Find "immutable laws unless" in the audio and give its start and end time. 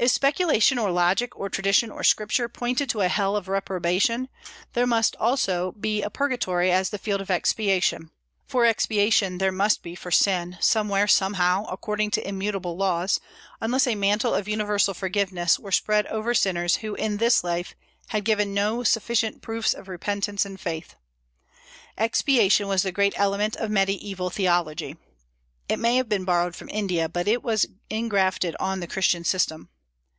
12.26-13.86